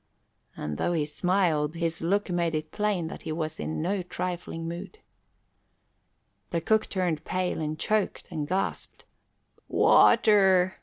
And 0.57 0.79
though 0.79 0.93
he 0.93 1.05
smiled, 1.05 1.75
his 1.75 2.01
look 2.01 2.31
made 2.31 2.55
it 2.55 2.71
plain 2.71 3.05
that 3.09 3.21
he 3.21 3.31
was 3.31 3.59
in 3.59 3.83
no 3.83 4.01
trifling 4.01 4.67
mood. 4.67 4.97
The 6.49 6.59
cook 6.59 6.89
turned 6.89 7.23
pale 7.23 7.61
and 7.61 7.77
choked 7.77 8.27
and 8.31 8.47
gasped. 8.47 9.05
"Water!" 9.67 10.79